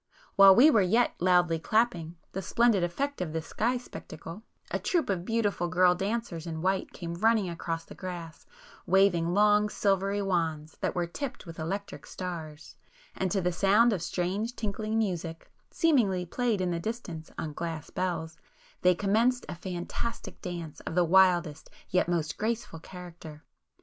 While 0.35 0.55
we 0.55 0.71
were 0.71 0.81
yet 0.81 1.13
loudly 1.19 1.59
clapping 1.59 2.15
the 2.31 2.41
splendid 2.41 2.83
effect 2.83 3.21
of 3.21 3.33
this 3.33 3.45
sky 3.45 3.77
spectacle, 3.77 4.41
a 4.71 4.79
troop 4.79 5.11
of 5.11 5.23
beautiful 5.25 5.67
girl 5.67 5.93
dancers 5.93 6.47
in 6.47 6.63
white 6.63 6.91
came 6.91 7.13
running 7.13 7.47
across 7.51 7.85
the 7.85 7.93
grass, 7.93 8.47
waving 8.87 9.35
long 9.35 9.69
silvery 9.69 10.23
wands 10.23 10.75
that 10.81 10.95
were 10.95 11.05
tipped 11.05 11.45
with 11.45 11.59
electric 11.59 12.07
stars, 12.07 12.77
and 13.15 13.29
to 13.29 13.41
the 13.41 13.51
sound 13.51 13.93
of 13.93 14.01
strange 14.01 14.55
tinkling 14.55 14.97
music, 14.97 15.51
seemingly 15.69 16.25
played 16.25 16.61
in 16.61 16.71
the 16.71 16.79
distance 16.79 17.29
on 17.37 17.53
glass 17.53 17.91
bells, 17.91 18.39
they 18.81 18.95
commenced 18.95 19.45
a 19.47 19.53
fantastic 19.53 20.41
dance 20.41 20.79
of 20.79 20.95
the 20.95 21.05
wildest 21.05 21.69
yet 21.91 22.09
most 22.09 22.39
graceful 22.39 22.79
character. 22.79 23.43